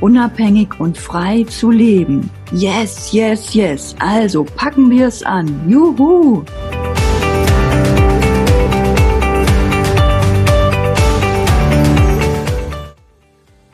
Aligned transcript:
unabhängig 0.00 0.78
und 0.78 0.96
frei 0.96 1.44
zu 1.44 1.70
leben. 1.70 2.30
Yes, 2.52 3.12
yes, 3.12 3.54
yes. 3.54 3.96
Also 3.98 4.44
packen 4.44 4.90
wir 4.90 5.08
es 5.08 5.22
an. 5.22 5.68
Juhu! 5.68 6.44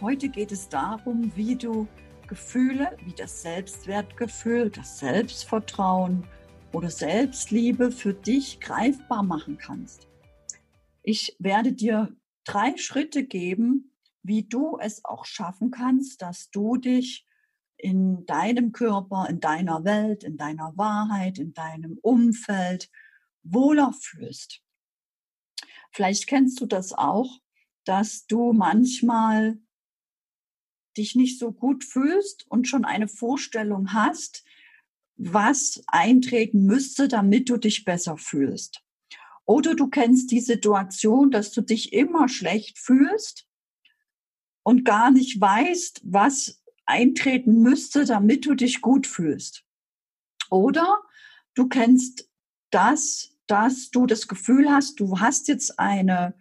Heute 0.00 0.28
geht 0.28 0.52
es 0.52 0.68
darum, 0.68 1.32
wie 1.34 1.56
du 1.56 1.86
Gefühle 2.32 2.96
wie 3.04 3.12
das 3.12 3.42
Selbstwertgefühl, 3.42 4.70
das 4.70 4.98
Selbstvertrauen 4.98 6.24
oder 6.72 6.88
Selbstliebe 6.88 7.92
für 7.92 8.14
dich 8.14 8.58
greifbar 8.58 9.22
machen 9.22 9.58
kannst. 9.58 10.08
Ich 11.02 11.36
werde 11.38 11.72
dir 11.72 12.08
drei 12.44 12.74
Schritte 12.78 13.24
geben, 13.24 13.91
wie 14.22 14.44
du 14.44 14.78
es 14.78 15.04
auch 15.04 15.24
schaffen 15.24 15.70
kannst, 15.70 16.22
dass 16.22 16.50
du 16.50 16.76
dich 16.76 17.26
in 17.76 18.24
deinem 18.26 18.72
Körper, 18.72 19.26
in 19.28 19.40
deiner 19.40 19.84
Welt, 19.84 20.22
in 20.22 20.36
deiner 20.36 20.72
Wahrheit, 20.76 21.38
in 21.38 21.52
deinem 21.52 21.98
Umfeld 22.00 22.88
wohler 23.42 23.92
fühlst. 23.92 24.62
Vielleicht 25.90 26.26
kennst 26.26 26.60
du 26.60 26.66
das 26.66 26.92
auch, 26.92 27.40
dass 27.84 28.26
du 28.26 28.52
manchmal 28.52 29.58
dich 30.96 31.16
nicht 31.16 31.38
so 31.38 31.52
gut 31.52 31.84
fühlst 31.84 32.46
und 32.48 32.68
schon 32.68 32.84
eine 32.84 33.08
Vorstellung 33.08 33.92
hast, 33.92 34.44
was 35.16 35.82
eintreten 35.88 36.64
müsste, 36.64 37.08
damit 37.08 37.48
du 37.48 37.56
dich 37.56 37.84
besser 37.84 38.16
fühlst. 38.16 38.82
Oder 39.44 39.74
du 39.74 39.88
kennst 39.88 40.30
die 40.30 40.40
Situation, 40.40 41.30
dass 41.30 41.50
du 41.50 41.62
dich 41.62 41.92
immer 41.92 42.28
schlecht 42.28 42.78
fühlst 42.78 43.48
und 44.62 44.84
gar 44.84 45.10
nicht 45.10 45.40
weißt, 45.40 46.02
was 46.04 46.62
eintreten 46.84 47.62
müsste, 47.62 48.04
damit 48.04 48.46
du 48.46 48.54
dich 48.54 48.80
gut 48.80 49.06
fühlst. 49.06 49.64
Oder 50.50 51.02
du 51.54 51.68
kennst 51.68 52.30
das, 52.70 53.36
dass 53.46 53.90
du 53.90 54.06
das 54.06 54.28
Gefühl 54.28 54.70
hast, 54.70 55.00
du 55.00 55.20
hast 55.20 55.48
jetzt 55.48 55.78
eine 55.78 56.34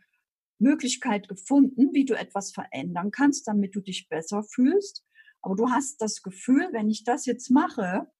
Möglichkeit 0.60 1.28
gefunden, 1.28 1.90
wie 1.94 2.06
du 2.06 2.14
etwas 2.14 2.52
verändern 2.52 3.12
kannst, 3.12 3.48
damit 3.48 3.76
du 3.76 3.82
dich 3.82 4.08
besser 4.10 4.44
fühlst. 4.44 5.04
Aber 5.42 5.56
du 5.56 5.70
hast 5.70 6.02
das 6.02 6.22
Gefühl, 6.22 6.70
wenn 6.72 6.90
ich 6.90 7.04
das 7.04 7.26
jetzt 7.26 7.50
mache, 7.50 8.12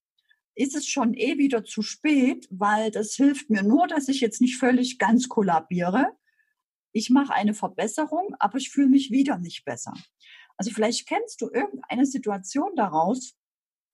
ist 0.54 0.76
es 0.76 0.86
schon 0.86 1.14
eh 1.14 1.38
wieder 1.38 1.64
zu 1.64 1.82
spät, 1.82 2.46
weil 2.50 2.90
das 2.90 3.14
hilft 3.14 3.48
mir 3.48 3.62
nur, 3.62 3.86
dass 3.86 4.08
ich 4.08 4.20
jetzt 4.20 4.40
nicht 4.40 4.58
völlig 4.58 4.98
ganz 4.98 5.28
kollabiere, 5.28 6.08
ich 6.92 7.10
mache 7.10 7.32
eine 7.32 7.54
Verbesserung, 7.54 8.34
aber 8.38 8.58
ich 8.58 8.70
fühle 8.70 8.88
mich 8.88 9.10
wieder 9.10 9.38
nicht 9.38 9.64
besser. 9.64 9.94
Also 10.56 10.70
vielleicht 10.70 11.08
kennst 11.08 11.40
du 11.40 11.50
irgendeine 11.50 12.06
Situation 12.06 12.70
daraus, 12.76 13.34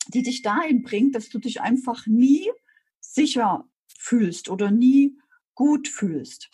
die 0.08 0.22
dich 0.22 0.42
dahin 0.42 0.82
bringt, 0.82 1.14
dass 1.14 1.28
du 1.28 1.38
dich 1.38 1.60
einfach 1.60 2.06
nie 2.06 2.50
sicher 3.00 3.68
fühlst 3.98 4.48
oder 4.48 4.70
nie 4.70 5.18
gut 5.54 5.88
fühlst. 5.88 6.50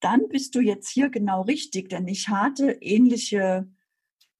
Dann 0.00 0.28
bist 0.28 0.54
du 0.54 0.60
jetzt 0.60 0.88
hier 0.88 1.08
genau 1.08 1.42
richtig, 1.42 1.88
denn 1.88 2.06
ich 2.06 2.28
hatte 2.28 2.78
ähnliche 2.80 3.68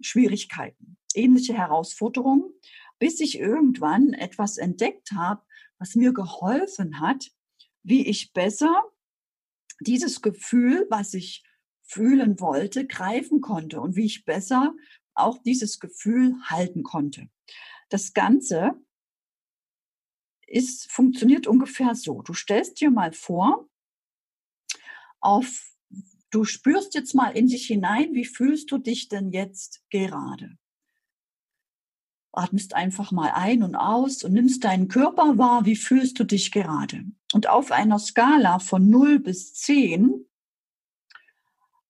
Schwierigkeiten, 0.01 0.97
ähnliche 1.15 1.55
Herausforderungen, 1.55 2.53
bis 2.99 3.21
ich 3.21 3.39
irgendwann 3.39 4.13
etwas 4.13 4.57
entdeckt 4.57 5.13
habe, 5.13 5.43
was 5.79 5.95
mir 5.95 6.13
geholfen 6.13 7.01
hat, 7.01 7.31
wie 7.83 8.07
ich 8.07 8.33
besser 8.33 8.85
dieses 9.81 10.23
Gefühl, 10.23 10.87
was 10.91 11.15
ich 11.15 11.45
fühlen 11.89 12.39
wollte, 12.39 12.87
greifen 12.87 13.41
konnte 13.41 13.81
und 13.81 13.97
wie 13.97 14.05
ich 14.05 14.25
besser 14.25 14.75
auch 15.15 15.39
dieses 15.43 15.81
Gefühl 15.81 16.37
halten 16.45 16.83
konnte. 16.83 17.29
Das 17.89 18.13
Ganze 18.13 18.73
ist, 20.47 20.91
funktioniert 20.93 21.47
ungefähr 21.47 21.95
so. 21.95 22.23
Du 22.23 22.35
stellst 22.35 22.81
dir 22.81 22.91
mal 22.91 23.13
vor, 23.13 23.69
auf, 25.21 25.73
du 26.31 26.45
spürst 26.45 26.95
jetzt 26.95 27.15
mal 27.15 27.31
in 27.31 27.49
dich 27.49 27.67
hinein, 27.67 28.13
wie 28.13 28.27
fühlst 28.27 28.71
du 28.71 28.79
dich 28.79 29.09
denn 29.09 29.33
jetzt 29.33 29.83
gerade? 29.91 30.59
Atmest 32.33 32.75
einfach 32.75 33.11
mal 33.11 33.31
ein 33.31 33.63
und 33.63 33.75
aus 33.75 34.23
und 34.23 34.35
nimmst 34.35 34.63
deinen 34.63 34.89
Körper 34.89 35.39
wahr, 35.39 35.65
wie 35.65 35.75
fühlst 35.75 36.21
du 36.21 36.25
dich 36.25 36.53
gerade? 36.53 37.05
Und 37.33 37.49
auf 37.49 37.73
einer 37.73 37.99
Skala 37.99 38.59
von 38.59 38.89
0 38.91 39.19
bis 39.21 39.55
10 39.55 40.29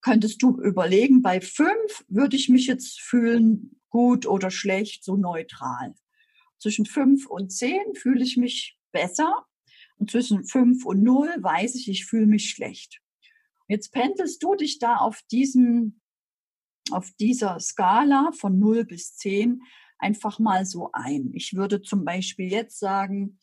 könntest 0.08 0.42
du 0.42 0.58
überlegen, 0.62 1.20
bei 1.20 1.42
fünf 1.42 2.02
würde 2.08 2.34
ich 2.34 2.48
mich 2.48 2.66
jetzt 2.66 2.98
fühlen, 2.98 3.78
gut 3.91 4.24
oder 4.24 4.50
schlecht, 4.50 5.04
so 5.04 5.16
neutral. 5.16 5.94
Zwischen 6.58 6.86
fünf 6.86 7.26
und 7.26 7.52
zehn 7.52 7.94
fühle 7.94 8.24
ich 8.24 8.38
mich 8.38 8.78
besser 8.91 9.44
und 9.98 10.10
zwischen 10.10 10.44
fünf 10.44 10.86
und 10.86 11.02
null 11.02 11.28
weiß 11.38 11.74
ich, 11.74 11.88
ich 11.88 12.06
fühle 12.06 12.26
mich 12.26 12.48
schlecht. 12.48 13.00
Jetzt 13.69 13.92
pendelst 13.92 14.42
du 14.42 14.54
dich 14.54 14.78
da 14.78 14.96
auf 14.96 15.20
diesem, 15.30 16.00
auf 16.90 17.10
dieser 17.20 17.60
Skala 17.60 18.30
von 18.32 18.58
null 18.58 18.86
bis 18.86 19.14
zehn 19.14 19.60
einfach 19.98 20.38
mal 20.38 20.64
so 20.64 20.88
ein. 20.94 21.32
Ich 21.34 21.52
würde 21.52 21.82
zum 21.82 22.06
Beispiel 22.06 22.50
jetzt 22.50 22.78
sagen, 22.78 23.38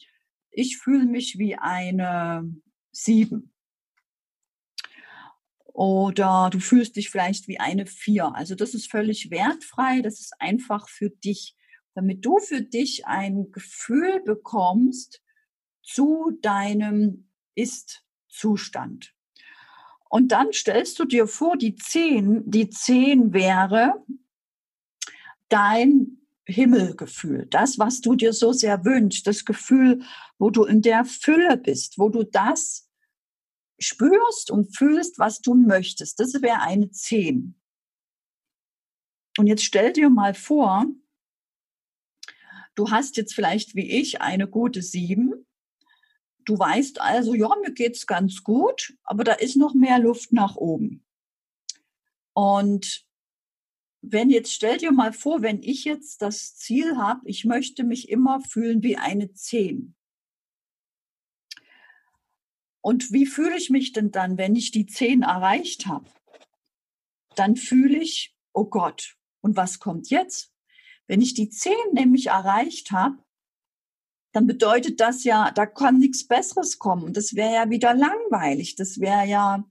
ich 0.50 0.78
fühle 0.78 1.06
mich 1.06 1.38
wie 1.38 1.58
eine 1.58 2.52
sieben 2.92 3.55
oder 5.76 6.50
du 6.54 6.62
fühlst 6.62 6.96
dich 6.96 7.10
vielleicht 7.10 7.50
wie 7.50 7.60
eine 7.60 7.86
Vier. 7.86 8.34
Also 8.34 8.56
das 8.56 8.74
ist 8.74 8.90
völlig 8.90 9.30
wertfrei, 9.30 10.02
das 10.02 10.22
ist 10.22 10.34
einfach 10.40 10.88
für 10.88 11.10
dich, 11.10 11.54
damit 11.96 12.26
du 12.26 12.40
für 12.40 12.62
dich 12.62 13.06
ein 13.08 13.52
Gefühl 13.52 14.22
bekommst 14.24 15.22
zu 15.84 16.32
deinem 16.42 17.30
Ist-Zustand. 17.56 19.14
Und 20.10 20.30
dann 20.32 20.54
stellst 20.54 20.98
du 20.98 21.04
dir 21.04 21.28
vor, 21.28 21.58
die 21.58 21.76
Zehn, 21.76 22.50
die 22.50 22.70
Zehn 22.70 23.34
wäre 23.34 24.02
dein 25.50 26.20
Himmelgefühl, 26.46 27.48
das, 27.50 27.80
was 27.80 28.00
du 28.00 28.16
dir 28.16 28.32
so 28.32 28.54
sehr 28.54 28.86
wünschst, 28.86 29.28
das 29.28 29.44
Gefühl, 29.44 30.04
wo 30.38 30.52
du 30.52 30.64
in 30.64 30.82
der 30.82 31.04
Fülle 31.04 31.58
bist, 31.58 31.98
wo 31.98 32.08
du 32.08 32.24
das 32.24 32.85
spürst 33.80 34.52
und 34.52 34.76
fühlst, 34.76 35.20
was 35.20 35.42
du 35.42 35.54
möchtest. 35.56 36.20
Das 36.20 36.34
wäre 36.42 36.62
eine 36.62 36.92
10. 36.92 37.60
Und 39.38 39.48
jetzt 39.48 39.66
stell 39.66 39.92
dir 39.92 40.10
mal 40.10 40.34
vor, 40.34 40.86
du 42.76 42.92
hast 42.92 43.18
jetzt 43.18 43.34
vielleicht 43.34 43.76
wie 43.76 43.90
ich 43.90 44.22
eine 44.22 44.48
gute 44.48 44.82
7. 44.82 45.46
Du 46.46 46.58
weißt 46.58 47.02
also, 47.02 47.34
ja, 47.34 47.50
mir 47.62 47.74
geht's 47.74 48.06
ganz 48.08 48.44
gut, 48.44 48.96
aber 49.04 49.24
da 49.24 49.34
ist 49.34 49.56
noch 49.56 49.74
mehr 49.74 50.00
Luft 50.00 50.32
nach 50.32 50.56
oben. 50.56 51.04
Und 52.34 53.06
wenn 54.02 54.30
jetzt 54.30 54.54
stell 54.54 54.78
dir 54.78 54.92
mal 54.92 55.14
vor, 55.14 55.42
wenn 55.42 55.64
ich 55.64 55.86
jetzt 55.86 56.22
das 56.22 56.56
Ziel 56.56 56.98
habe, 56.98 57.22
ich 57.26 57.46
möchte 57.46 57.84
mich 57.84 58.10
immer 58.10 58.40
fühlen 58.42 58.84
wie 58.84 58.98
eine 58.98 59.34
10. 59.34 59.95
Und 62.86 63.12
wie 63.12 63.26
fühle 63.26 63.58
ich 63.58 63.72
mich 63.72 63.94
denn 63.94 64.12
dann, 64.12 64.38
wenn 64.38 64.56
ich 64.56 64.70
die 64.70 64.86
zehn 64.86 65.24
erreicht 65.24 65.88
habe? 65.88 66.06
Dann 67.36 67.56
fühle 67.56 67.98
ich, 67.98 68.38
oh 68.54 68.66
Gott, 68.66 69.16
und 69.42 69.56
was 69.56 69.80
kommt 69.80 70.12
jetzt? 70.12 70.54
Wenn 71.08 71.20
ich 71.20 71.34
die 71.34 71.50
zehn 71.50 71.74
nämlich 71.94 72.28
erreicht 72.28 72.92
habe, 72.92 73.18
dann 74.34 74.46
bedeutet 74.46 75.00
das 75.00 75.24
ja, 75.24 75.50
da 75.50 75.66
kann 75.66 75.98
nichts 75.98 76.28
Besseres 76.28 76.78
kommen. 76.78 77.06
Und 77.06 77.18
das 77.18 77.34
wäre 77.34 77.56
ja 77.56 77.70
wieder 77.72 77.96
langweilig. 77.96 78.76
Das 78.76 79.00
wäre 79.00 79.26
ja, 79.26 79.64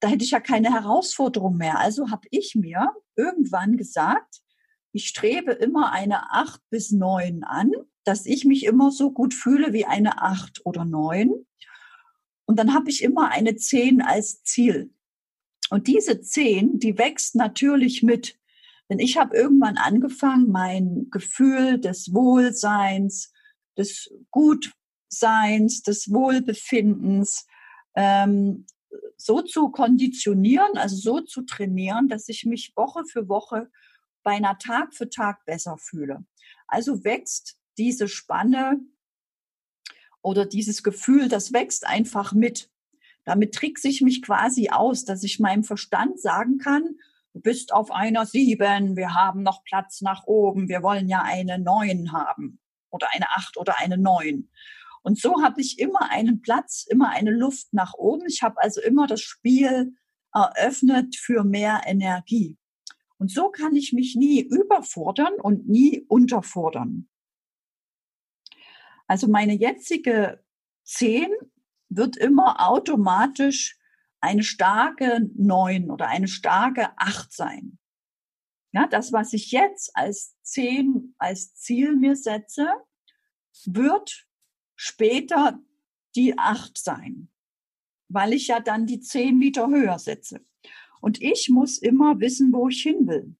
da 0.00 0.08
hätte 0.08 0.24
ich 0.24 0.32
ja 0.32 0.40
keine 0.40 0.72
Herausforderung 0.72 1.56
mehr. 1.56 1.78
Also 1.78 2.10
habe 2.10 2.26
ich 2.32 2.56
mir 2.56 2.90
irgendwann 3.14 3.76
gesagt, 3.76 4.40
ich 4.90 5.06
strebe 5.06 5.52
immer 5.52 5.92
eine 5.92 6.32
acht 6.32 6.60
bis 6.70 6.90
neun 6.90 7.44
an, 7.44 7.70
dass 8.02 8.26
ich 8.26 8.44
mich 8.44 8.64
immer 8.64 8.90
so 8.90 9.12
gut 9.12 9.32
fühle 9.32 9.72
wie 9.72 9.86
eine 9.86 10.22
acht 10.22 10.66
oder 10.66 10.84
neun. 10.84 11.46
Und 12.46 12.58
dann 12.58 12.74
habe 12.74 12.90
ich 12.90 13.02
immer 13.02 13.30
eine 13.30 13.56
10 13.56 14.00
als 14.02 14.42
Ziel. 14.44 14.92
Und 15.70 15.88
diese 15.88 16.20
10, 16.20 16.78
die 16.78 16.96
wächst 16.96 17.34
natürlich 17.34 18.02
mit. 18.02 18.38
Denn 18.88 19.00
ich 19.00 19.16
habe 19.16 19.36
irgendwann 19.36 19.76
angefangen, 19.78 20.50
mein 20.50 21.08
Gefühl 21.10 21.80
des 21.80 22.14
Wohlseins, 22.14 23.32
des 23.76 24.14
Gutseins, 24.30 25.82
des 25.82 26.12
Wohlbefindens 26.12 27.46
ähm, 27.96 28.66
so 29.16 29.42
zu 29.42 29.70
konditionieren, 29.70 30.76
also 30.76 30.96
so 30.96 31.20
zu 31.20 31.42
trainieren, 31.42 32.08
dass 32.08 32.28
ich 32.28 32.44
mich 32.44 32.72
Woche 32.76 33.04
für 33.04 33.28
Woche 33.28 33.68
beinahe 34.22 34.58
Tag 34.58 34.94
für 34.94 35.08
Tag 35.08 35.44
besser 35.44 35.78
fühle. 35.78 36.24
Also 36.68 37.04
wächst 37.04 37.58
diese 37.78 38.08
Spanne 38.08 38.80
oder 40.26 40.44
dieses 40.44 40.82
Gefühl, 40.82 41.28
das 41.28 41.52
wächst 41.52 41.86
einfach 41.86 42.32
mit. 42.32 42.68
Damit 43.24 43.54
trickse 43.54 43.86
ich 43.86 44.02
mich 44.02 44.22
quasi 44.22 44.70
aus, 44.70 45.04
dass 45.04 45.22
ich 45.22 45.38
meinem 45.38 45.62
Verstand 45.62 46.20
sagen 46.20 46.58
kann, 46.58 46.96
du 47.32 47.40
bist 47.40 47.72
auf 47.72 47.92
einer 47.92 48.26
sieben, 48.26 48.96
wir 48.96 49.14
haben 49.14 49.44
noch 49.44 49.62
Platz 49.62 50.00
nach 50.00 50.26
oben, 50.26 50.68
wir 50.68 50.82
wollen 50.82 51.08
ja 51.08 51.22
eine 51.22 51.60
neun 51.60 52.10
haben 52.10 52.58
oder 52.90 53.06
eine 53.12 53.30
acht 53.36 53.56
oder 53.56 53.78
eine 53.78 53.98
neun. 53.98 54.50
Und 55.04 55.16
so 55.16 55.44
habe 55.44 55.60
ich 55.60 55.78
immer 55.78 56.10
einen 56.10 56.42
Platz, 56.42 56.84
immer 56.90 57.10
eine 57.10 57.30
Luft 57.30 57.72
nach 57.72 57.94
oben. 57.94 58.26
Ich 58.26 58.42
habe 58.42 58.60
also 58.60 58.80
immer 58.80 59.06
das 59.06 59.20
Spiel 59.20 59.94
eröffnet 60.34 61.14
für 61.14 61.44
mehr 61.44 61.82
Energie. 61.86 62.56
Und 63.16 63.30
so 63.30 63.50
kann 63.50 63.76
ich 63.76 63.92
mich 63.92 64.16
nie 64.16 64.40
überfordern 64.40 65.34
und 65.40 65.68
nie 65.68 66.04
unterfordern. 66.08 67.08
Also 69.06 69.28
meine 69.28 69.54
jetzige 69.54 70.44
10 70.84 71.28
wird 71.88 72.16
immer 72.16 72.68
automatisch 72.68 73.78
eine 74.20 74.42
starke 74.42 75.30
9 75.34 75.90
oder 75.90 76.08
eine 76.08 76.28
starke 76.28 76.90
8 76.98 77.32
sein. 77.32 77.78
Ja, 78.72 78.86
das, 78.86 79.12
was 79.12 79.32
ich 79.32 79.52
jetzt 79.52 79.96
als 79.96 80.36
10 80.42 81.14
als 81.18 81.54
Ziel 81.54 81.96
mir 81.96 82.16
setze, 82.16 82.68
wird 83.64 84.26
später 84.74 85.58
die 86.14 86.38
acht 86.38 86.78
sein, 86.78 87.28
weil 88.08 88.32
ich 88.32 88.48
ja 88.48 88.60
dann 88.60 88.86
die 88.86 89.00
zehn 89.00 89.38
Meter 89.38 89.68
höher 89.68 89.98
setze. 89.98 90.44
Und 91.00 91.20
ich 91.22 91.48
muss 91.48 91.78
immer 91.78 92.20
wissen, 92.20 92.52
wo 92.52 92.68
ich 92.68 92.82
hin 92.82 93.06
will. 93.06 93.36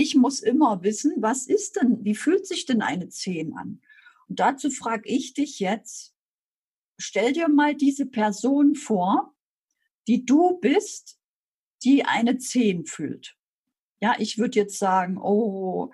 Ich 0.00 0.14
muss 0.14 0.38
immer 0.38 0.84
wissen, 0.84 1.14
was 1.16 1.48
ist 1.48 1.74
denn, 1.74 2.04
wie 2.04 2.14
fühlt 2.14 2.46
sich 2.46 2.66
denn 2.66 2.82
eine 2.82 3.08
zehn 3.08 3.52
an? 3.54 3.82
Und 4.28 4.38
dazu 4.38 4.70
frage 4.70 5.08
ich 5.08 5.34
dich 5.34 5.58
jetzt, 5.58 6.14
stell 6.98 7.32
dir 7.32 7.48
mal 7.48 7.74
diese 7.74 8.06
Person 8.06 8.76
vor, 8.76 9.34
die 10.06 10.24
du 10.24 10.56
bist, 10.60 11.18
die 11.82 12.04
eine 12.04 12.38
zehn 12.38 12.86
fühlt. 12.86 13.36
Ja, 14.00 14.14
ich 14.20 14.38
würde 14.38 14.60
jetzt 14.60 14.78
sagen, 14.78 15.18
oh, 15.18 15.90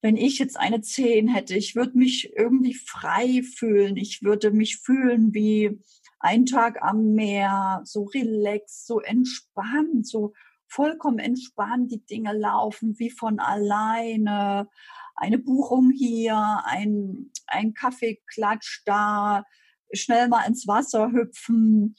wenn 0.00 0.16
ich 0.16 0.38
jetzt 0.38 0.58
eine 0.58 0.80
Zehn 0.80 1.28
hätte, 1.28 1.54
ich 1.54 1.76
würde 1.76 1.98
mich 1.98 2.32
irgendwie 2.34 2.72
frei 2.72 3.42
fühlen. 3.42 3.98
Ich 3.98 4.22
würde 4.22 4.50
mich 4.50 4.78
fühlen 4.78 5.34
wie 5.34 5.78
ein 6.20 6.46
Tag 6.46 6.80
am 6.80 7.12
Meer, 7.12 7.82
so 7.84 8.04
relaxed, 8.04 8.86
so 8.86 9.00
entspannt, 9.00 10.06
so 10.06 10.32
vollkommen 10.70 11.18
entspannt. 11.18 11.92
Die 11.92 12.04
Dinge 12.04 12.32
laufen 12.32 12.98
wie 12.98 13.10
von 13.10 13.38
alleine. 13.38 14.68
Eine 15.16 15.38
Buchung 15.38 15.90
hier, 15.90 16.62
ein, 16.64 17.30
ein 17.46 17.74
Kaffeeklatsch 17.74 18.82
da, 18.86 19.44
schnell 19.92 20.28
mal 20.28 20.46
ins 20.46 20.66
Wasser 20.66 21.12
hüpfen, 21.12 21.96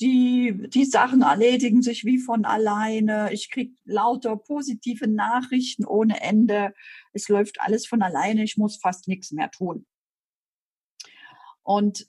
die, 0.00 0.68
die 0.68 0.84
Sachen 0.84 1.22
erledigen 1.22 1.82
sich 1.82 2.04
wie 2.04 2.18
von 2.18 2.44
alleine. 2.44 3.32
Ich 3.32 3.50
krieg 3.50 3.76
lauter 3.84 4.36
positive 4.36 5.08
Nachrichten 5.08 5.84
ohne 5.84 6.20
Ende. 6.20 6.72
Es 7.12 7.28
läuft 7.28 7.60
alles 7.60 7.86
von 7.86 8.02
alleine. 8.02 8.44
Ich 8.44 8.56
muss 8.56 8.76
fast 8.76 9.08
nichts 9.08 9.32
mehr 9.32 9.50
tun. 9.50 9.86
Und 11.62 12.08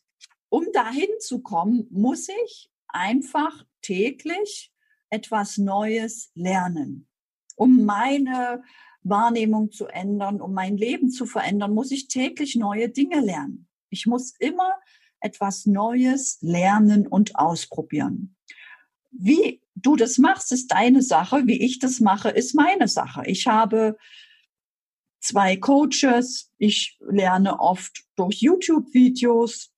um 0.50 0.66
dahin 0.72 1.10
zu 1.20 1.42
kommen, 1.42 1.88
muss 1.90 2.30
ich 2.46 2.72
einfach 2.88 3.66
täglich 3.82 4.72
etwas 5.10 5.58
Neues 5.58 6.32
lernen. 6.36 7.08
Um 7.56 7.86
meine 7.86 8.64
Wahrnehmung 9.04 9.72
zu 9.72 9.88
ändern, 9.88 10.42
um 10.42 10.54
mein 10.54 10.78
Leben 10.78 11.10
zu 11.10 11.26
verändern, 11.26 11.74
muss 11.74 11.92
ich 11.92 12.08
täglich 12.08 12.56
neue 12.56 12.90
Dinge 12.90 13.20
lernen. 13.20 13.68
Ich 13.90 14.06
muss 14.06 14.34
immer 14.40 14.74
etwas 15.20 15.66
Neues 15.66 16.38
lernen 16.42 17.08
und 17.08 17.36
ausprobieren. 17.36 18.36
Wie 19.12 19.62
du 19.76 19.96
das 19.96 20.18
machst, 20.18 20.52
ist 20.52 20.72
deine 20.72 21.02
Sache. 21.02 21.48
Wie 21.48 21.62
ich 21.62 21.80
das 21.80 22.00
mache, 22.00 22.30
ist 22.30 22.56
meine 22.56 22.88
Sache. 22.88 23.24
Ich 23.26 23.48
habe 23.48 23.98
zwei 25.20 25.58
Coaches. 25.58 26.52
Ich 26.58 26.98
lerne 27.00 27.60
oft 27.60 28.06
durch 28.16 28.42
YouTube-Videos, 28.42 29.72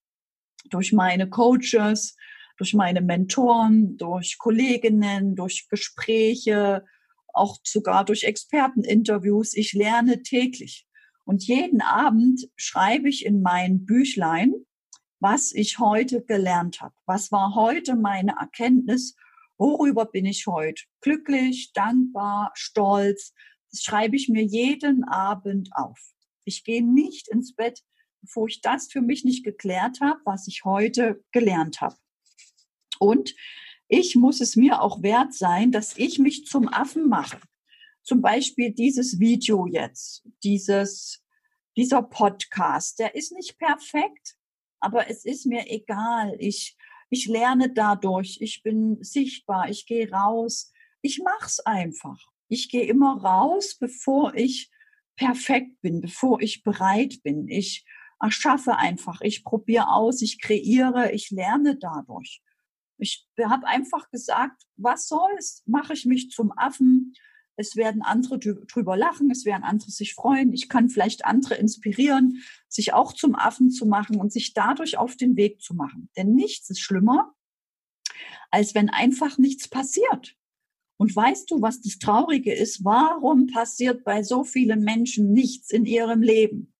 durch 0.69 0.93
meine 0.93 1.29
Coaches, 1.29 2.15
durch 2.61 2.75
meine 2.75 3.01
Mentoren, 3.01 3.97
durch 3.97 4.37
Kolleginnen, 4.37 5.35
durch 5.35 5.67
Gespräche, 5.67 6.85
auch 7.33 7.57
sogar 7.63 8.05
durch 8.05 8.23
Experteninterviews. 8.23 9.55
Ich 9.55 9.73
lerne 9.73 10.21
täglich. 10.21 10.85
Und 11.25 11.47
jeden 11.47 11.81
Abend 11.81 12.47
schreibe 12.55 13.09
ich 13.09 13.25
in 13.25 13.41
mein 13.41 13.83
Büchlein, 13.87 14.53
was 15.19 15.51
ich 15.53 15.79
heute 15.79 16.23
gelernt 16.23 16.81
habe. 16.81 16.93
Was 17.07 17.31
war 17.31 17.55
heute 17.55 17.95
meine 17.95 18.35
Erkenntnis? 18.39 19.15
Worüber 19.57 20.05
bin 20.05 20.27
ich 20.27 20.45
heute 20.45 20.83
glücklich, 21.01 21.71
dankbar, 21.73 22.51
stolz? 22.53 23.33
Das 23.71 23.81
schreibe 23.81 24.15
ich 24.15 24.29
mir 24.29 24.43
jeden 24.43 25.03
Abend 25.03 25.69
auf. 25.71 25.99
Ich 26.45 26.63
gehe 26.63 26.85
nicht 26.85 27.27
ins 27.27 27.55
Bett, 27.55 27.81
bevor 28.21 28.47
ich 28.47 28.61
das 28.61 28.85
für 28.91 29.01
mich 29.01 29.25
nicht 29.25 29.43
geklärt 29.43 29.99
habe, 29.99 30.19
was 30.25 30.47
ich 30.47 30.63
heute 30.63 31.23
gelernt 31.31 31.81
habe. 31.81 31.95
Und 33.01 33.33
ich 33.87 34.15
muss 34.15 34.41
es 34.41 34.55
mir 34.55 34.79
auch 34.79 35.01
wert 35.01 35.33
sein, 35.33 35.71
dass 35.71 35.97
ich 35.97 36.19
mich 36.19 36.45
zum 36.45 36.69
Affen 36.69 37.09
mache. 37.09 37.39
Zum 38.03 38.21
Beispiel 38.21 38.71
dieses 38.71 39.19
Video 39.19 39.65
jetzt, 39.65 40.23
dieses, 40.43 41.23
dieser 41.75 42.03
Podcast, 42.03 42.99
der 42.99 43.15
ist 43.15 43.31
nicht 43.31 43.57
perfekt, 43.57 44.35
aber 44.79 45.09
es 45.09 45.25
ist 45.25 45.47
mir 45.47 45.65
egal. 45.71 46.35
Ich, 46.37 46.77
ich 47.09 47.25
lerne 47.25 47.73
dadurch, 47.73 48.37
ich 48.39 48.61
bin 48.61 49.03
sichtbar, 49.03 49.67
ich 49.67 49.87
gehe 49.87 50.11
raus, 50.11 50.71
ich 51.01 51.19
mach's 51.23 51.59
einfach. 51.59 52.19
Ich 52.49 52.69
gehe 52.69 52.85
immer 52.85 53.19
raus, 53.19 53.77
bevor 53.79 54.35
ich 54.35 54.69
perfekt 55.15 55.81
bin, 55.81 56.01
bevor 56.01 56.39
ich 56.39 56.61
bereit 56.61 57.23
bin. 57.23 57.47
Ich 57.47 57.83
erschaffe 58.19 58.75
einfach, 58.75 59.21
ich 59.21 59.43
probiere 59.43 59.89
aus, 59.89 60.21
ich 60.21 60.39
kreiere, 60.39 61.11
ich 61.13 61.31
lerne 61.31 61.77
dadurch. 61.77 62.43
Ich 63.01 63.27
habe 63.43 63.67
einfach 63.67 64.09
gesagt, 64.11 64.63
was 64.77 65.07
soll's? 65.07 65.63
Mache 65.65 65.93
ich 65.93 66.05
mich 66.05 66.29
zum 66.29 66.51
Affen, 66.55 67.13
es 67.55 67.75
werden 67.75 68.01
andere 68.01 68.39
drüber 68.39 68.97
lachen, 68.97 69.29
es 69.29 69.45
werden 69.45 69.63
andere 69.63 69.91
sich 69.91 70.13
freuen. 70.13 70.53
Ich 70.53 70.69
kann 70.69 70.89
vielleicht 70.89 71.25
andere 71.25 71.55
inspirieren, 71.55 72.43
sich 72.67 72.93
auch 72.93 73.13
zum 73.13 73.35
Affen 73.35 73.69
zu 73.69 73.85
machen 73.85 74.19
und 74.19 74.31
sich 74.31 74.53
dadurch 74.53 74.97
auf 74.97 75.15
den 75.15 75.35
Weg 75.35 75.61
zu 75.61 75.73
machen. 75.73 76.09
Denn 76.17 76.33
nichts 76.33 76.69
ist 76.69 76.79
schlimmer, 76.79 77.33
als 78.49 78.73
wenn 78.73 78.89
einfach 78.89 79.37
nichts 79.37 79.67
passiert. 79.67 80.35
Und 80.97 81.15
weißt 81.15 81.49
du, 81.49 81.61
was 81.61 81.81
das 81.81 81.97
Traurige 81.97 82.53
ist? 82.53 82.83
Warum 82.83 83.47
passiert 83.47 84.03
bei 84.03 84.23
so 84.23 84.43
vielen 84.43 84.83
Menschen 84.83 85.31
nichts 85.31 85.71
in 85.71 85.85
ihrem 85.85 86.21
Leben? 86.21 86.70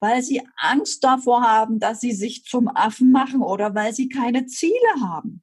Weil 0.00 0.22
sie 0.22 0.46
Angst 0.56 1.02
davor 1.02 1.42
haben, 1.42 1.80
dass 1.80 2.00
sie 2.00 2.12
sich 2.12 2.44
zum 2.44 2.68
Affen 2.68 3.10
machen 3.10 3.42
oder 3.42 3.74
weil 3.74 3.92
sie 3.92 4.08
keine 4.08 4.46
Ziele 4.46 5.00
haben. 5.00 5.42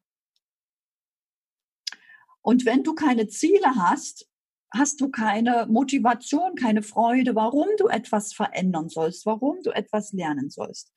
Und 2.41 2.65
wenn 2.65 2.83
du 2.83 2.93
keine 2.93 3.27
Ziele 3.27 3.75
hast, 3.75 4.29
hast 4.71 5.01
du 5.01 5.09
keine 5.09 5.65
Motivation, 5.67 6.55
keine 6.55 6.83
Freude, 6.83 7.35
warum 7.35 7.67
du 7.77 7.87
etwas 7.87 8.33
verändern 8.33 8.89
sollst, 8.89 9.25
warum 9.25 9.61
du 9.63 9.71
etwas 9.71 10.11
lernen 10.13 10.49
sollst. 10.49 10.93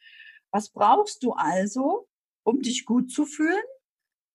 Was 0.51 0.71
brauchst 0.71 1.23
du 1.23 1.33
also, 1.33 2.09
um 2.43 2.61
dich 2.61 2.85
gut 2.85 3.11
zu 3.11 3.25
fühlen? 3.25 3.63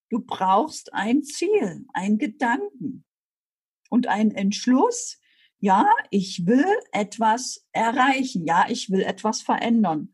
Du 0.10 0.20
brauchst 0.20 0.94
ein 0.94 1.24
Ziel, 1.24 1.86
ein 1.94 2.18
Gedanken 2.18 3.04
und 3.90 4.08
einen 4.08 4.32
Entschluss. 4.32 5.20
Ja, 5.64 5.86
ich 6.10 6.46
will 6.46 6.66
etwas 6.92 7.66
erreichen. 7.72 8.46
Ja, 8.46 8.66
ich 8.68 8.90
will 8.90 9.02
etwas 9.02 9.42
verändern 9.42 10.14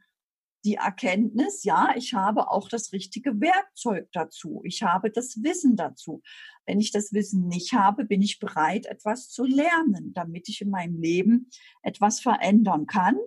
die 0.65 0.75
Erkenntnis, 0.75 1.63
ja, 1.63 1.93
ich 1.95 2.13
habe 2.13 2.51
auch 2.51 2.67
das 2.67 2.91
richtige 2.91 3.39
Werkzeug 3.39 4.09
dazu. 4.11 4.61
Ich 4.65 4.83
habe 4.83 5.09
das 5.09 5.41
Wissen 5.41 5.75
dazu. 5.75 6.21
Wenn 6.65 6.79
ich 6.79 6.91
das 6.91 7.13
Wissen 7.13 7.47
nicht 7.47 7.73
habe, 7.73 8.05
bin 8.05 8.21
ich 8.21 8.39
bereit, 8.39 8.85
etwas 8.85 9.29
zu 9.29 9.45
lernen, 9.45 10.13
damit 10.13 10.49
ich 10.49 10.61
in 10.61 10.69
meinem 10.69 10.99
Leben 10.99 11.49
etwas 11.81 12.19
verändern 12.19 12.87
kann 12.87 13.17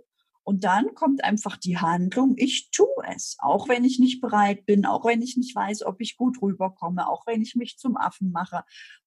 Und 0.44 0.64
dann 0.64 0.94
kommt 0.94 1.24
einfach 1.24 1.56
die 1.56 1.78
Handlung, 1.78 2.34
ich 2.36 2.70
tue 2.70 2.86
es, 3.14 3.36
auch 3.38 3.68
wenn 3.68 3.84
ich 3.84 3.98
nicht 3.98 4.20
bereit 4.20 4.66
bin, 4.66 4.84
auch 4.84 5.04
wenn 5.06 5.22
ich 5.22 5.36
nicht 5.36 5.54
weiß, 5.54 5.84
ob 5.84 6.00
ich 6.00 6.16
gut 6.16 6.42
rüberkomme, 6.42 7.08
auch 7.08 7.26
wenn 7.26 7.42
ich 7.42 7.54
mich 7.54 7.78
zum 7.78 7.96
Affen 7.96 8.30
mache, 8.30 8.64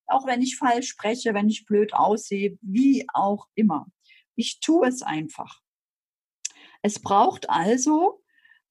auch 0.07 0.25
wenn 0.25 0.41
ich 0.41 0.57
falsch 0.57 0.89
spreche, 0.89 1.33
wenn 1.33 1.49
ich 1.49 1.65
blöd 1.65 1.93
aussehe, 1.93 2.57
wie 2.61 3.05
auch 3.13 3.47
immer. 3.55 3.87
Ich 4.35 4.59
tue 4.59 4.87
es 4.87 5.01
einfach. 5.01 5.61
Es 6.81 6.99
braucht 6.99 7.49
also, 7.49 8.21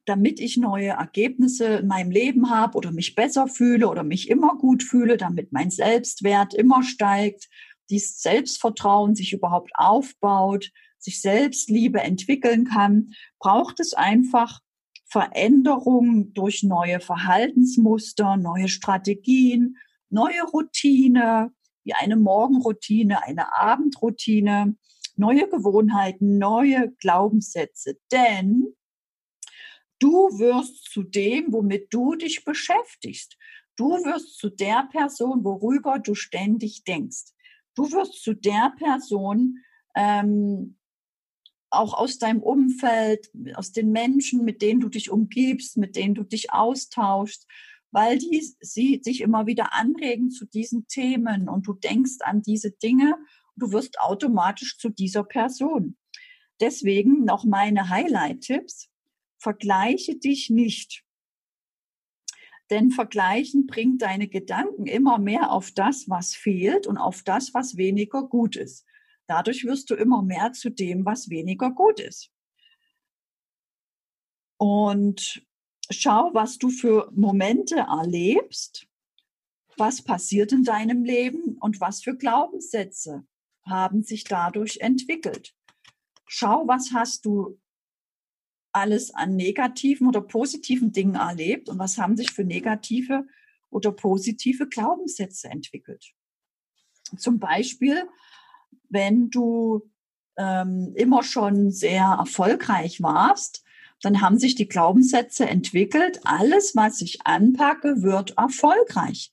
damit 0.04 0.38
ich 0.38 0.56
neue 0.56 0.90
Ergebnisse 0.90 1.78
in 1.78 1.86
meinem 1.86 2.10
Leben 2.10 2.50
habe 2.50 2.76
oder 2.76 2.92
mich 2.92 3.14
besser 3.14 3.48
fühle 3.48 3.88
oder 3.88 4.04
mich 4.04 4.28
immer 4.28 4.56
gut 4.56 4.82
fühle, 4.82 5.16
damit 5.16 5.52
mein 5.52 5.70
Selbstwert 5.70 6.54
immer 6.54 6.82
steigt, 6.82 7.48
dieses 7.90 8.20
Selbstvertrauen 8.20 9.14
sich 9.14 9.32
überhaupt 9.32 9.72
aufbaut, 9.74 10.70
sich 10.98 11.20
Selbstliebe 11.20 12.00
entwickeln 12.00 12.64
kann, 12.64 13.14
braucht 13.38 13.80
es 13.80 13.94
einfach 13.94 14.60
Veränderungen 15.06 16.32
durch 16.34 16.62
neue 16.62 17.00
Verhaltensmuster, 17.00 18.36
neue 18.36 18.68
Strategien, 18.68 19.76
neue 20.10 20.42
Routine, 20.52 21.52
wie 21.84 21.94
eine 21.94 22.16
Morgenroutine, 22.16 23.22
eine 23.22 23.54
Abendroutine, 23.56 24.76
neue 25.16 25.48
Gewohnheiten, 25.48 26.38
neue 26.38 26.92
Glaubenssätze. 26.98 27.98
Denn 28.10 28.74
du 29.98 30.12
wirst 30.38 30.90
zu 30.92 31.02
dem, 31.02 31.52
womit 31.52 31.92
du 31.92 32.14
dich 32.14 32.44
beschäftigst. 32.44 33.36
Du 33.76 33.90
wirst 34.04 34.38
zu 34.38 34.50
der 34.50 34.88
Person, 34.90 35.44
worüber 35.44 35.98
du 35.98 36.14
ständig 36.14 36.84
denkst. 36.84 37.32
Du 37.74 37.90
wirst 37.90 38.22
zu 38.22 38.34
der 38.34 38.72
Person, 38.78 39.58
ähm, 39.96 40.78
auch 41.70 41.94
aus 41.94 42.18
deinem 42.18 42.40
Umfeld, 42.40 43.30
aus 43.54 43.72
den 43.72 43.90
Menschen, 43.90 44.44
mit 44.44 44.62
denen 44.62 44.80
du 44.80 44.88
dich 44.88 45.10
umgibst, 45.10 45.76
mit 45.76 45.96
denen 45.96 46.14
du 46.14 46.22
dich 46.22 46.52
austauschst, 46.52 47.48
weil 47.94 48.18
die 48.18 48.42
sie 48.60 49.00
sich 49.04 49.20
immer 49.20 49.46
wieder 49.46 49.72
anregen 49.72 50.30
zu 50.30 50.46
diesen 50.46 50.88
Themen 50.88 51.48
und 51.48 51.68
du 51.68 51.74
denkst 51.74 52.16
an 52.20 52.42
diese 52.42 52.72
Dinge, 52.72 53.16
du 53.54 53.70
wirst 53.70 54.00
automatisch 54.00 54.78
zu 54.78 54.88
dieser 54.88 55.22
Person. 55.22 55.96
Deswegen 56.60 57.24
noch 57.24 57.44
meine 57.44 57.88
Highlight-Tipps. 57.88 58.90
Vergleiche 59.38 60.16
dich 60.16 60.50
nicht. 60.50 61.04
Denn 62.68 62.90
Vergleichen 62.90 63.66
bringt 63.66 64.02
deine 64.02 64.26
Gedanken 64.26 64.86
immer 64.86 65.18
mehr 65.18 65.52
auf 65.52 65.70
das, 65.70 66.08
was 66.08 66.34
fehlt 66.34 66.88
und 66.88 66.98
auf 66.98 67.22
das, 67.22 67.54
was 67.54 67.76
weniger 67.76 68.26
gut 68.26 68.56
ist. 68.56 68.84
Dadurch 69.28 69.64
wirst 69.64 69.88
du 69.90 69.94
immer 69.94 70.22
mehr 70.22 70.52
zu 70.52 70.68
dem, 70.68 71.04
was 71.04 71.30
weniger 71.30 71.70
gut 71.70 72.00
ist. 72.00 72.32
Und 74.56 75.46
schau, 75.90 76.30
was 76.32 76.58
du 76.58 76.70
für 76.70 77.10
Momente 77.14 77.76
erlebst, 77.76 78.86
was 79.76 80.02
passiert 80.02 80.52
in 80.52 80.64
deinem 80.64 81.04
Leben 81.04 81.58
und 81.58 81.80
was 81.80 82.02
für 82.02 82.16
Glaubenssätze 82.16 83.26
haben 83.66 84.02
sich 84.02 84.24
dadurch 84.24 84.78
entwickelt. 84.78 85.54
Schau, 86.26 86.66
was 86.66 86.92
hast 86.92 87.24
du 87.24 87.60
alles 88.72 89.14
an 89.14 89.36
negativen 89.36 90.06
oder 90.06 90.20
positiven 90.20 90.92
Dingen 90.92 91.14
erlebt 91.14 91.68
und 91.68 91.78
was 91.78 91.98
haben 91.98 92.16
sich 92.16 92.32
für 92.32 92.44
negative 92.44 93.26
oder 93.70 93.92
positive 93.92 94.68
Glaubenssätze 94.68 95.48
entwickelt. 95.48 96.12
Zum 97.16 97.38
Beispiel 97.38 98.08
wenn 98.94 99.30
du 99.30 99.90
ähm, 100.36 100.92
immer 100.96 101.22
schon 101.22 101.70
sehr 101.70 102.04
erfolgreich 102.04 103.02
warst, 103.02 103.63
dann 104.02 104.20
haben 104.20 104.38
sich 104.38 104.54
die 104.54 104.68
Glaubenssätze 104.68 105.46
entwickelt, 105.46 106.20
alles, 106.24 106.76
was 106.76 107.00
ich 107.00 107.26
anpacke, 107.26 108.02
wird 108.02 108.36
erfolgreich. 108.36 109.30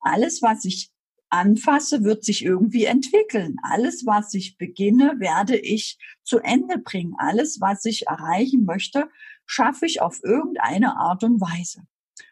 Alles, 0.00 0.42
was 0.42 0.64
ich 0.64 0.90
anfasse, 1.28 2.04
wird 2.04 2.24
sich 2.24 2.44
irgendwie 2.44 2.84
entwickeln. 2.84 3.56
Alles, 3.62 4.04
was 4.06 4.34
ich 4.34 4.58
beginne, 4.58 5.14
werde 5.18 5.56
ich 5.56 5.98
zu 6.24 6.38
Ende 6.38 6.78
bringen. 6.78 7.14
Alles, 7.16 7.60
was 7.60 7.84
ich 7.84 8.06
erreichen 8.06 8.64
möchte, 8.64 9.08
schaffe 9.46 9.86
ich 9.86 10.00
auf 10.02 10.20
irgendeine 10.22 10.96
Art 10.96 11.24
und 11.24 11.40
Weise. 11.40 11.82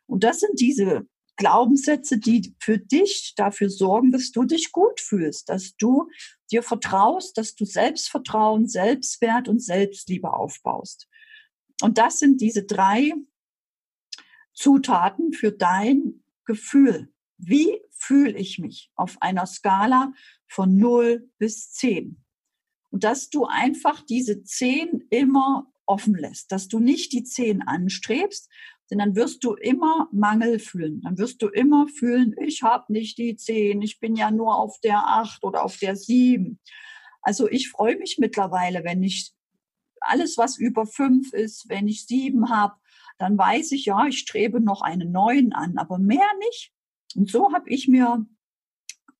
Und 0.07 0.23
das 0.23 0.41
sind 0.41 0.61
diese 0.61 1.07
Glaubenssätze, 1.37 2.19
die 2.19 2.55
für 2.61 2.79
dich 2.79 3.33
dafür 3.35 3.71
sorgen, 3.71 4.13
dass 4.13 4.31
du 4.31 4.45
dich 4.45 4.73
gut 4.73 5.01
fühlst, 5.01 5.49
dass 5.49 5.75
du 5.77 6.09
dir 6.53 6.63
vertraust, 6.63 7.39
dass 7.39 7.55
du 7.55 7.65
Selbstvertrauen, 7.65 8.69
Selbstwert 8.69 9.49
und 9.49 9.63
Selbstliebe 9.63 10.35
aufbaust. 10.35 11.09
Und 11.83 11.99
das 11.99 12.19
sind 12.19 12.41
diese 12.41 12.65
drei 12.65 13.13
Zutaten 14.53 15.33
für 15.33 15.53
dein 15.53 16.23
Gefühl. 16.45 17.13
Wie 17.39 17.81
fühle 17.91 18.37
ich 18.37 18.59
mich 18.59 18.91
auf 18.95 19.17
einer 19.21 19.47
Skala 19.47 20.13
von 20.47 20.77
0 20.77 21.31
bis 21.39 21.73
10? 21.73 22.23
Und 22.91 23.05
dass 23.05 23.31
du 23.31 23.47
einfach 23.47 24.03
diese 24.03 24.43
10 24.43 25.07
immer 25.11 25.73
offen 25.87 26.15
lässt, 26.15 26.53
dass 26.53 26.69
du 26.69 26.79
nicht 26.79 27.13
die 27.13 27.25
10 27.25 27.63
anstrebst, 27.63 28.51
denn 28.91 28.99
dann 28.99 29.15
wirst 29.15 29.45
du 29.45 29.55
immer 29.55 30.09
Mangel 30.13 30.59
fühlen. 30.59 31.01
Dann 31.03 31.17
wirst 31.17 31.41
du 31.43 31.49
immer 31.49 31.87
fühlen, 31.87 32.35
ich 32.41 32.63
habe 32.63 32.93
nicht 32.93 33.19
die 33.19 33.37
zehn, 33.37 33.83
ich 33.83 34.01
bin 34.01 34.17
ja 34.17 34.31
nur 34.31 34.57
auf 34.57 34.81
der 34.81 35.07
acht 35.07 35.45
oder 35.45 35.65
auf 35.65 35.77
der 35.77 35.95
sieben. 35.97 36.59
Also 37.23 37.49
ich 37.49 37.71
freue 37.71 37.97
mich 37.97 38.19
mittlerweile, 38.19 38.83
wenn 38.83 39.03
ich 39.03 39.33
alles, 40.01 40.39
was 40.39 40.59
über 40.59 40.87
fünf 40.87 41.33
ist, 41.33 41.69
wenn 41.69 41.89
ich 41.89 42.07
sieben 42.07 42.49
habe, 42.51 42.75
dann 43.19 43.37
weiß 43.37 43.73
ich, 43.73 43.85
ja, 43.85 44.07
ich 44.07 44.19
strebe 44.19 44.61
noch 44.61 44.81
einen 44.81 45.13
neuen 45.13 45.53
an, 45.53 45.77
aber 45.79 45.99
mehr 45.99 46.29
nicht. 46.39 46.73
Und 47.15 47.31
so 47.31 47.53
habe 47.53 47.69
ich 47.69 47.87
mir 47.87 48.27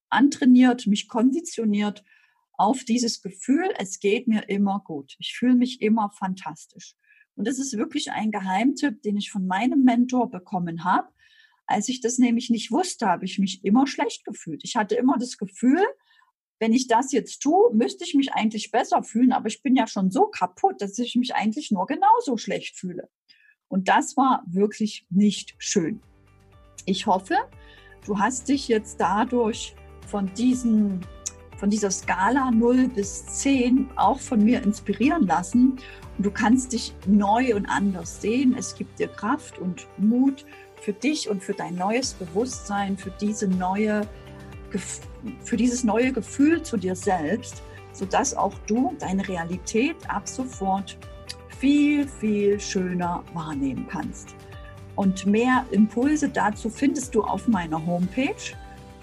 antrainiert, 0.09 0.87
mich 0.87 1.09
konditioniert 1.09 2.03
auf 2.53 2.85
dieses 2.85 3.23
Gefühl, 3.23 3.73
es 3.79 4.01
geht 4.01 4.29
mir 4.29 4.49
immer 4.49 4.83
gut. 4.85 5.15
Ich 5.19 5.35
fühle 5.35 5.55
mich 5.55 5.81
immer 5.81 6.11
fantastisch. 6.11 6.95
Und 7.37 7.47
das 7.47 7.59
ist 7.59 7.77
wirklich 7.77 8.13
ein 8.13 8.31
Geheimtipp, 8.31 9.03
den 9.03 9.17
ich 9.17 9.31
von 9.31 9.47
meinem 9.47 9.83
Mentor 9.83 10.31
bekommen 10.31 10.85
habe. 10.85 11.09
Als 11.67 11.89
ich 11.89 12.01
das 12.01 12.19
nämlich 12.19 12.51
nicht 12.51 12.71
wusste, 12.71 13.07
habe 13.07 13.25
ich 13.25 13.39
mich 13.39 13.65
immer 13.65 13.87
schlecht 13.87 14.25
gefühlt. 14.25 14.63
Ich 14.65 14.77
hatte 14.77 14.95
immer 14.95 15.17
das 15.19 15.39
Gefühl, 15.39 15.83
wenn 16.61 16.73
ich 16.75 16.87
das 16.87 17.11
jetzt 17.11 17.41
tue, 17.41 17.75
müsste 17.75 18.05
ich 18.05 18.15
mich 18.15 18.35
eigentlich 18.35 18.71
besser 18.71 19.03
fühlen, 19.03 19.33
aber 19.33 19.49
ich 19.49 19.63
bin 19.63 19.75
ja 19.75 19.87
schon 19.87 20.11
so 20.11 20.27
kaputt, 20.27 20.81
dass 20.81 20.99
ich 20.99 21.17
mich 21.17 21.35
eigentlich 21.35 21.71
nur 21.71 21.87
genauso 21.87 22.37
schlecht 22.37 22.77
fühle. 22.77 23.09
Und 23.69 23.89
das 23.89 24.17
war 24.17 24.45
wirklich 24.47 25.07
nicht 25.09 25.55
schön. 25.59 26.01
Ich 26.85 27.07
hoffe, 27.07 27.37
du 28.07 28.19
hast 28.19 28.49
dich 28.49 28.69
jetzt 28.69 29.01
dadurch 29.01 29.75
von 30.07 30.33
diesen 30.35 31.01
von 31.57 31.69
dieser 31.69 31.91
Skala 31.91 32.51
0 32.51 32.89
bis 32.89 33.27
10 33.27 33.91
auch 33.97 34.19
von 34.19 34.43
mir 34.43 34.63
inspirieren 34.63 35.27
lassen. 35.27 35.79
Und 36.17 36.25
du 36.25 36.31
kannst 36.31 36.73
dich 36.73 36.95
neu 37.07 37.55
und 37.55 37.67
anders 37.67 38.23
sehen. 38.23 38.55
Es 38.59 38.75
gibt 38.75 38.99
dir 38.99 39.09
Kraft 39.09 39.59
und 39.59 39.87
Mut 39.99 40.47
für 40.81 40.95
dich 40.95 41.29
und 41.29 41.45
für 41.45 41.53
dein 41.53 41.75
neues 41.75 42.15
Bewusstsein, 42.15 42.97
für 42.97 43.11
diese 43.21 43.47
neue, 43.47 44.09
für 45.45 45.57
dieses 45.57 45.85
neue 45.85 46.13
Gefühl 46.13 46.63
zu 46.63 46.77
dir 46.77 46.95
selbst, 46.95 47.63
sodass 47.93 48.35
auch 48.35 48.55
du 48.67 48.95
deine 48.99 49.27
Realität 49.27 49.97
ab 50.09 50.29
sofort 50.29 50.97
viel, 51.59 52.07
viel 52.07 52.59
schöner 52.61 53.23
wahrnehmen 53.35 53.87
kannst. 53.91 54.35
Und 54.97 55.27
mehr 55.27 55.65
Impulse 55.71 56.29
dazu 56.29 56.71
findest 56.71 57.15
du 57.15 57.23
auf 57.23 57.49
meiner 57.49 57.85
Homepage. 57.85 58.55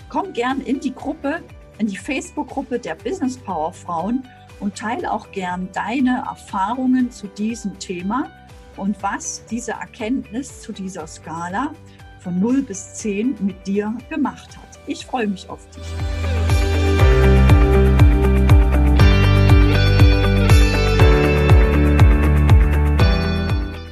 Komm 0.10 0.34
gern 0.34 0.62
in 0.62 0.80
die 0.80 0.94
Gruppe 0.94 1.42
in 1.78 1.88
die 1.88 1.98
Facebook-Gruppe 1.98 2.80
der 2.80 2.96
Business 2.96 3.38
Power 3.38 3.72
Frauen 3.74 4.24
und 4.60 4.76
teile 4.76 5.12
auch 5.12 5.32
gern 5.32 5.70
deine 5.74 6.24
Erfahrungen 6.28 7.12
zu 7.12 7.28
diesem 7.28 7.78
Thema 7.80 8.30
und 8.76 9.02
was 9.02 9.46
diese 9.46 9.72
Erkenntnis 9.72 10.62
zu 10.62 10.72
dieser 10.72 11.08
Skala 11.08 11.74
von 12.20 12.40
0 12.40 12.64
bis 12.64 12.94
10 12.96 13.36
mit 13.40 13.68
dir 13.68 13.94
gemacht 14.10 14.58
hat. 14.58 14.80
Ich 14.88 15.06
freue 15.06 15.28
mich 15.28 15.50
auf 15.50 15.60
dich. 15.70 15.84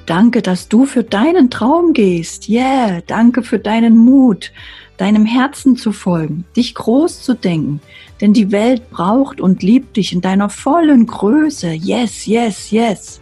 Danke, 0.05 0.41
dass 0.41 0.69
du 0.69 0.85
für 0.85 1.03
deinen 1.03 1.49
Traum 1.49 1.93
gehst. 1.93 2.47
Yeah, 2.47 3.01
danke 3.07 3.41
für 3.41 3.57
deinen 3.57 3.97
Mut 3.97 4.51
deinem 4.97 5.25
Herzen 5.25 5.75
zu 5.75 5.91
folgen, 5.91 6.45
dich 6.55 6.73
groß 6.73 7.21
zu 7.21 7.33
denken, 7.33 7.81
denn 8.21 8.33
die 8.33 8.51
Welt 8.51 8.89
braucht 8.89 9.41
und 9.41 9.63
liebt 9.63 9.97
dich 9.97 10.13
in 10.13 10.21
deiner 10.21 10.49
vollen 10.49 11.05
Größe. 11.05 11.71
Yes, 11.71 12.25
yes, 12.25 12.71
yes. 12.71 13.21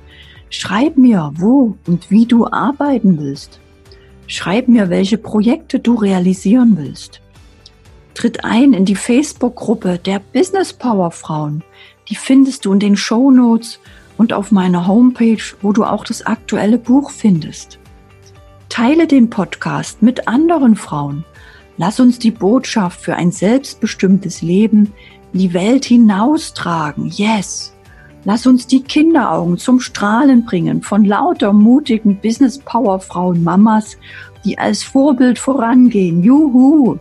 Schreib 0.50 0.98
mir, 0.98 1.32
wo 1.36 1.78
und 1.88 2.12
wie 2.12 2.26
du 2.26 2.46
arbeiten 2.46 3.18
willst. 3.20 3.60
Schreib 4.28 4.68
mir, 4.68 4.90
welche 4.90 5.18
Projekte 5.18 5.80
du 5.80 5.96
realisieren 5.96 6.78
willst. 6.78 7.22
Tritt 8.14 8.46
ein 8.46 8.74
in 8.74 8.86
die 8.86 8.96
Facebook-Gruppe 8.96 9.98
der 9.98 10.20
Business 10.20 10.72
Power 10.74 11.12
Frauen. 11.12 11.64
Die 12.10 12.16
findest 12.16 12.66
du 12.66 12.74
in 12.74 12.80
den 12.80 12.96
Show 12.96 13.32
Notes 13.32 13.80
und 14.18 14.34
auf 14.34 14.52
meiner 14.52 14.88
Homepage, 14.88 15.44
wo 15.62 15.72
du 15.72 15.84
auch 15.84 16.04
das 16.04 16.26
aktuelle 16.26 16.78
Buch 16.78 17.10
findest. 17.10 17.80
Teile 18.70 19.08
den 19.08 19.30
Podcast 19.30 20.02
mit 20.02 20.28
anderen 20.28 20.76
Frauen. 20.76 21.26
Lass 21.78 22.00
uns 22.00 22.20
die 22.20 22.32
Botschaft 22.32 23.02
für 23.02 23.16
ein 23.16 23.32
selbstbestimmtes 23.32 24.42
Leben 24.42 24.94
in 25.34 25.40
die 25.40 25.54
Welt 25.54 25.86
hinaustragen. 25.86 27.10
Yes! 27.10 27.73
Lass 28.26 28.48
uns 28.48 28.68
die 28.68 28.82
Kinderaugen 28.82 29.58
zum 29.58 29.80
Strahlen 29.80 30.46
bringen 30.46 30.82
von 30.82 31.04
lauter 31.04 31.52
mutigen 31.52 32.20
Business 32.22 32.58
Power 32.58 33.00
Frauen 33.00 33.44
Mamas, 33.44 33.98
die 34.46 34.58
als 34.58 34.84
Vorbild 34.84 35.40
vorangehen. 35.40 36.24
Juhu! 36.24 36.98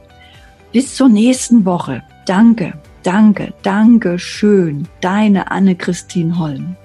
Bis 0.73 0.97
zur 0.97 1.09
nächsten 1.09 1.65
Woche. 1.65 2.03
Danke, 2.27 2.75
danke, 3.03 3.53
danke 3.63 4.19
schön. 4.19 4.89
Deine 5.01 5.51
Anne-Christine 5.51 6.39
Holm. 6.39 6.77